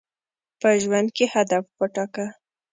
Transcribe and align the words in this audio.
په 0.59 0.69
ژوند 0.83 1.07
کي 1.15 1.25
هدف 1.33 1.63
وټاکه. 1.79 2.25